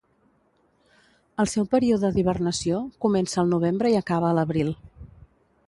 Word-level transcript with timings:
El 1.43 1.49
seu 1.51 1.67
període 1.75 2.11
d'hibernació 2.15 2.79
comença 3.05 3.39
al 3.43 3.53
novembre 3.55 3.93
i 3.97 3.99
acaba 4.01 4.31
a 4.31 4.35
l'abril. 4.39 4.73